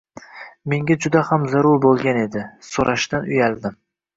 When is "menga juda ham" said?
0.73-1.45